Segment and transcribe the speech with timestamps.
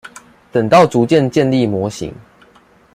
[0.51, 2.11] 等到逐漸建立模型